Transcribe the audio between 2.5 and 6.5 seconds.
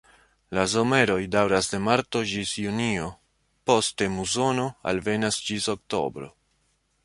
junio, poste musono alvenas ĝis oktobro.